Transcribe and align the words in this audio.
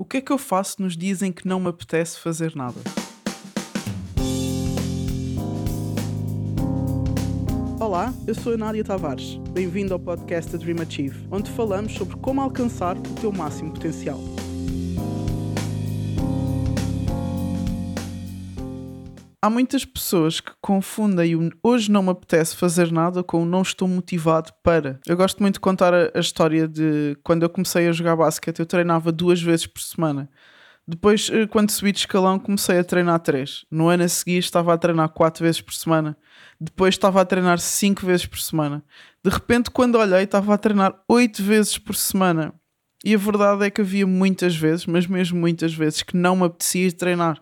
O 0.00 0.04
que 0.06 0.16
é 0.16 0.20
que 0.22 0.32
eu 0.32 0.38
faço 0.38 0.80
nos 0.80 0.96
dias 0.96 1.20
em 1.20 1.30
que 1.30 1.46
não 1.46 1.60
me 1.60 1.68
apetece 1.68 2.18
fazer 2.18 2.56
nada? 2.56 2.80
Olá, 7.78 8.10
eu 8.26 8.34
sou 8.34 8.54
a 8.54 8.56
Nádia 8.56 8.82
Tavares. 8.82 9.36
Bem-vindo 9.52 9.92
ao 9.92 10.00
podcast 10.00 10.56
Dream 10.56 10.80
Achieve, 10.80 11.28
onde 11.30 11.50
falamos 11.50 11.92
sobre 11.92 12.16
como 12.16 12.40
alcançar 12.40 12.96
o 12.96 13.02
teu 13.20 13.30
máximo 13.30 13.74
potencial. 13.74 14.18
Há 19.42 19.48
muitas 19.48 19.86
pessoas 19.86 20.38
que 20.38 20.52
confundem 20.60 21.34
o 21.34 21.50
hoje 21.62 21.90
não 21.90 22.02
me 22.02 22.10
apetece 22.10 22.54
fazer 22.54 22.92
nada 22.92 23.22
com 23.22 23.42
o 23.42 23.46
não 23.46 23.62
estou 23.62 23.88
motivado 23.88 24.52
para. 24.62 25.00
Eu 25.06 25.16
gosto 25.16 25.40
muito 25.40 25.54
de 25.54 25.60
contar 25.60 25.94
a, 25.94 26.10
a 26.14 26.20
história 26.20 26.68
de 26.68 27.16
quando 27.22 27.42
eu 27.42 27.48
comecei 27.48 27.88
a 27.88 27.92
jogar 27.92 28.16
basquete, 28.16 28.58
eu 28.58 28.66
treinava 28.66 29.10
duas 29.10 29.40
vezes 29.40 29.66
por 29.66 29.80
semana. 29.80 30.28
Depois, 30.86 31.30
eh, 31.32 31.46
quando 31.46 31.70
subi 31.70 31.90
de 31.90 32.00
escalão, 32.00 32.38
comecei 32.38 32.78
a 32.78 32.84
treinar 32.84 33.18
três. 33.20 33.64
No 33.70 33.88
ano 33.88 34.02
a 34.02 34.08
seguir, 34.08 34.38
estava 34.38 34.74
a 34.74 34.78
treinar 34.78 35.08
quatro 35.08 35.42
vezes 35.42 35.62
por 35.62 35.72
semana. 35.72 36.18
Depois, 36.60 36.94
estava 36.94 37.22
a 37.22 37.24
treinar 37.24 37.58
cinco 37.60 38.04
vezes 38.04 38.26
por 38.26 38.40
semana. 38.40 38.84
De 39.24 39.30
repente, 39.30 39.70
quando 39.70 39.96
olhei, 39.96 40.24
estava 40.24 40.52
a 40.52 40.58
treinar 40.58 40.94
oito 41.08 41.42
vezes 41.42 41.78
por 41.78 41.96
semana. 41.96 42.52
E 43.02 43.14
a 43.14 43.18
verdade 43.18 43.64
é 43.64 43.70
que 43.70 43.80
havia 43.80 44.06
muitas 44.06 44.54
vezes, 44.54 44.84
mas 44.84 45.06
mesmo 45.06 45.40
muitas 45.40 45.72
vezes, 45.72 46.02
que 46.02 46.14
não 46.14 46.36
me 46.36 46.44
apetecia 46.44 46.92
treinar. 46.92 47.40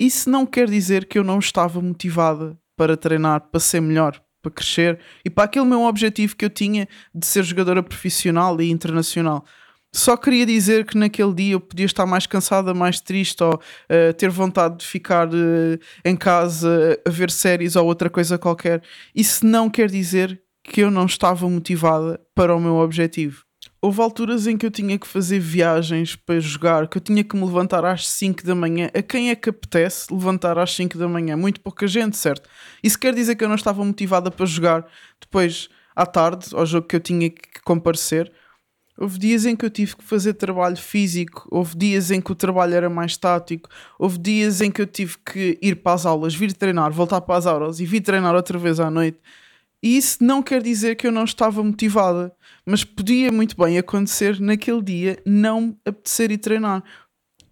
Isso 0.00 0.30
não 0.30 0.46
quer 0.46 0.66
dizer 0.66 1.04
que 1.04 1.18
eu 1.18 1.22
não 1.22 1.38
estava 1.38 1.78
motivada 1.78 2.58
para 2.74 2.96
treinar, 2.96 3.42
para 3.42 3.60
ser 3.60 3.82
melhor, 3.82 4.18
para 4.40 4.50
crescer 4.50 4.98
e 5.22 5.28
para 5.28 5.44
aquele 5.44 5.66
meu 5.66 5.82
objetivo 5.82 6.34
que 6.34 6.46
eu 6.46 6.48
tinha 6.48 6.88
de 7.14 7.26
ser 7.26 7.44
jogadora 7.44 7.82
profissional 7.82 8.58
e 8.62 8.70
internacional. 8.70 9.44
Só 9.92 10.16
queria 10.16 10.46
dizer 10.46 10.86
que 10.86 10.96
naquele 10.96 11.34
dia 11.34 11.52
eu 11.52 11.60
podia 11.60 11.84
estar 11.84 12.06
mais 12.06 12.26
cansada, 12.26 12.72
mais 12.72 12.98
triste 12.98 13.42
ou 13.44 13.56
uh, 13.56 14.14
ter 14.14 14.30
vontade 14.30 14.78
de 14.78 14.86
ficar 14.86 15.28
uh, 15.28 15.78
em 16.02 16.16
casa 16.16 16.98
a 17.06 17.10
ver 17.10 17.30
séries 17.30 17.76
ou 17.76 17.84
outra 17.84 18.08
coisa 18.08 18.38
qualquer. 18.38 18.82
Isso 19.14 19.44
não 19.44 19.68
quer 19.68 19.90
dizer 19.90 20.40
que 20.64 20.80
eu 20.80 20.90
não 20.90 21.04
estava 21.04 21.46
motivada 21.46 22.18
para 22.34 22.56
o 22.56 22.60
meu 22.60 22.76
objetivo 22.76 23.44
houve 23.82 24.00
alturas 24.02 24.46
em 24.46 24.56
que 24.56 24.66
eu 24.66 24.70
tinha 24.70 24.98
que 24.98 25.06
fazer 25.06 25.38
viagens 25.38 26.14
para 26.14 26.38
jogar, 26.38 26.86
que 26.88 26.98
eu 26.98 27.00
tinha 27.00 27.24
que 27.24 27.34
me 27.34 27.44
levantar 27.44 27.84
às 27.84 28.06
5 28.08 28.44
da 28.44 28.54
manhã. 28.54 28.90
A 28.94 29.02
quem 29.02 29.30
é 29.30 29.34
que 29.34 29.48
apetece 29.48 30.12
levantar 30.12 30.58
às 30.58 30.74
5 30.74 30.98
da 30.98 31.08
manhã? 31.08 31.36
Muito 31.36 31.60
pouca 31.60 31.86
gente, 31.86 32.16
certo? 32.16 32.48
Isso 32.82 32.98
quer 32.98 33.14
dizer 33.14 33.36
que 33.36 33.44
eu 33.44 33.48
não 33.48 33.54
estava 33.54 33.84
motivada 33.84 34.30
para 34.30 34.44
jogar 34.44 34.86
depois 35.20 35.68
à 35.96 36.04
tarde, 36.04 36.48
ao 36.54 36.66
jogo 36.66 36.86
que 36.86 36.96
eu 36.96 37.00
tinha 37.00 37.30
que 37.30 37.62
comparecer. 37.64 38.30
Houve 38.98 39.18
dias 39.18 39.46
em 39.46 39.56
que 39.56 39.64
eu 39.64 39.70
tive 39.70 39.96
que 39.96 40.04
fazer 40.04 40.34
trabalho 40.34 40.76
físico, 40.76 41.48
houve 41.50 41.74
dias 41.74 42.10
em 42.10 42.20
que 42.20 42.32
o 42.32 42.34
trabalho 42.34 42.74
era 42.74 42.90
mais 42.90 43.16
tático, 43.16 43.66
houve 43.98 44.18
dias 44.18 44.60
em 44.60 44.70
que 44.70 44.82
eu 44.82 44.86
tive 44.86 45.16
que 45.24 45.58
ir 45.62 45.76
para 45.76 45.94
as 45.94 46.04
aulas, 46.04 46.34
vir 46.34 46.52
treinar, 46.52 46.92
voltar 46.92 47.22
para 47.22 47.36
as 47.36 47.46
aulas 47.46 47.80
e 47.80 47.86
vir 47.86 48.02
treinar 48.02 48.34
outra 48.34 48.58
vez 48.58 48.78
à 48.78 48.90
noite. 48.90 49.18
E 49.82 49.96
isso 49.96 50.22
não 50.22 50.42
quer 50.42 50.62
dizer 50.62 50.96
que 50.96 51.06
eu 51.06 51.12
não 51.12 51.24
estava 51.24 51.62
motivada, 51.64 52.34
mas 52.66 52.84
podia 52.84 53.32
muito 53.32 53.56
bem 53.56 53.78
acontecer 53.78 54.38
naquele 54.38 54.82
dia 54.82 55.22
não 55.24 55.76
apetecer 55.86 56.30
ir 56.30 56.38
treinar. 56.38 56.84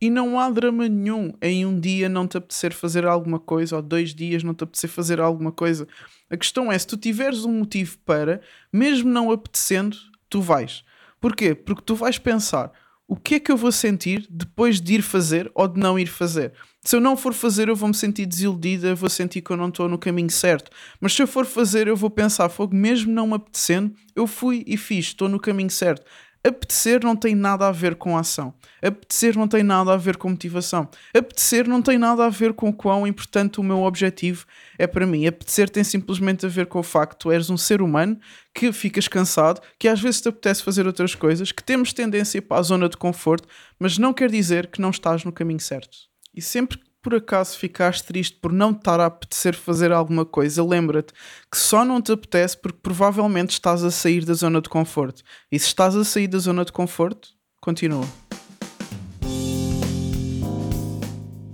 E 0.00 0.10
não 0.10 0.38
há 0.38 0.50
drama 0.50 0.88
nenhum 0.88 1.32
em 1.40 1.64
um 1.64 1.78
dia 1.78 2.08
não 2.08 2.26
te 2.26 2.36
apetecer 2.36 2.72
fazer 2.74 3.06
alguma 3.06 3.38
coisa, 3.38 3.76
ou 3.76 3.82
dois 3.82 4.14
dias 4.14 4.42
não 4.42 4.54
te 4.54 4.64
apetecer 4.64 4.90
fazer 4.90 5.20
alguma 5.20 5.52
coisa. 5.52 5.86
A 6.30 6.36
questão 6.36 6.72
é: 6.72 6.78
se 6.78 6.86
tu 6.86 6.96
tiveres 6.96 7.44
um 7.44 7.58
motivo 7.58 7.98
para, 8.04 8.40
mesmo 8.72 9.10
não 9.10 9.30
apetecendo, 9.30 9.96
tu 10.28 10.40
vais. 10.40 10.84
Porquê? 11.20 11.54
Porque 11.54 11.82
tu 11.82 11.94
vais 11.94 12.18
pensar: 12.18 12.72
o 13.06 13.16
que 13.16 13.34
é 13.36 13.40
que 13.40 13.52
eu 13.52 13.56
vou 13.56 13.70
sentir 13.70 14.26
depois 14.30 14.80
de 14.80 14.94
ir 14.94 15.02
fazer 15.02 15.50
ou 15.54 15.68
de 15.68 15.78
não 15.78 15.98
ir 15.98 16.06
fazer? 16.06 16.52
Se 16.82 16.96
eu 16.96 17.00
não 17.00 17.16
for 17.16 17.34
fazer, 17.34 17.68
eu 17.68 17.76
vou 17.76 17.88
me 17.88 17.94
sentir 17.94 18.26
desiludida, 18.26 18.94
vou 18.94 19.10
sentir 19.10 19.42
que 19.42 19.50
eu 19.50 19.56
não 19.56 19.68
estou 19.68 19.88
no 19.88 19.98
caminho 19.98 20.30
certo. 20.30 20.70
Mas 21.00 21.14
se 21.14 21.22
eu 21.22 21.26
for 21.26 21.44
fazer, 21.44 21.86
eu 21.86 21.96
vou 21.96 22.10
pensar, 22.10 22.48
fogo, 22.48 22.74
mesmo 22.74 23.12
não 23.12 23.26
me 23.26 23.34
apetecendo, 23.34 23.94
eu 24.16 24.26
fui 24.26 24.64
e 24.66 24.76
fiz, 24.76 25.06
estou 25.06 25.28
no 25.28 25.38
caminho 25.38 25.70
certo. 25.70 26.04
Apetecer 26.46 27.02
não 27.02 27.16
tem 27.16 27.34
nada 27.34 27.66
a 27.66 27.72
ver 27.72 27.94
com 27.94 28.18
ação. 28.18 28.52
Apetecer 28.82 29.34
não 29.34 29.48
tem 29.48 29.62
nada 29.62 29.94
a 29.94 29.96
ver 29.96 30.18
com 30.18 30.28
motivação. 30.28 30.86
Apetecer 31.16 31.66
não 31.66 31.80
tem 31.80 31.96
nada 31.96 32.26
a 32.26 32.28
ver 32.28 32.52
com 32.52 32.68
o 32.68 32.72
quão 32.72 33.06
importante 33.06 33.60
o 33.60 33.62
meu 33.62 33.82
objetivo 33.82 34.44
é 34.78 34.86
para 34.86 35.06
mim. 35.06 35.26
Apetecer 35.26 35.70
tem 35.70 35.82
simplesmente 35.82 36.44
a 36.44 36.48
ver 36.50 36.66
com 36.66 36.78
o 36.78 36.82
facto 36.82 37.12
que 37.12 37.18
tu 37.20 37.32
eres 37.32 37.48
um 37.48 37.56
ser 37.56 37.80
humano 37.80 38.20
que 38.54 38.70
ficas 38.72 39.08
cansado, 39.08 39.62
que 39.78 39.88
às 39.88 40.00
vezes 40.00 40.20
te 40.20 40.28
apetece 40.28 40.62
fazer 40.62 40.86
outras 40.86 41.14
coisas, 41.14 41.50
que 41.50 41.64
temos 41.64 41.94
tendência 41.94 42.42
para 42.42 42.58
a 42.58 42.62
zona 42.62 42.90
de 42.90 42.96
conforto, 42.98 43.48
mas 43.78 43.96
não 43.96 44.12
quer 44.12 44.30
dizer 44.30 44.66
que 44.66 44.82
não 44.82 44.90
estás 44.90 45.24
no 45.24 45.32
caminho 45.32 45.60
certo. 45.60 45.96
E 46.34 46.42
sempre 46.42 46.76
que 46.76 46.84
por 47.04 47.14
acaso 47.14 47.58
ficaste 47.58 48.06
triste 48.06 48.38
por 48.40 48.50
não 48.50 48.70
estar 48.70 48.98
a 48.98 49.04
apetecer 49.04 49.54
fazer 49.54 49.92
alguma 49.92 50.24
coisa, 50.24 50.64
lembra-te 50.64 51.12
que 51.52 51.58
só 51.58 51.84
não 51.84 52.00
te 52.00 52.10
apetece 52.10 52.56
porque 52.56 52.78
provavelmente 52.82 53.50
estás 53.50 53.84
a 53.84 53.90
sair 53.90 54.24
da 54.24 54.32
zona 54.32 54.58
de 54.62 54.70
conforto. 54.70 55.22
E 55.52 55.58
se 55.58 55.66
estás 55.66 55.94
a 55.94 56.02
sair 56.02 56.26
da 56.26 56.38
zona 56.38 56.64
de 56.64 56.72
conforto, 56.72 57.28
continua. 57.60 58.06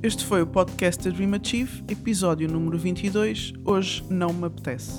Este 0.00 0.24
foi 0.24 0.40
o 0.40 0.46
podcast 0.46 1.02
da 1.02 1.14
Dream 1.14 1.34
Achieve, 1.34 1.82
episódio 1.88 2.48
número 2.48 2.78
22. 2.78 3.52
Hoje 3.64 4.04
não 4.08 4.32
me 4.32 4.46
apetece. 4.46 4.92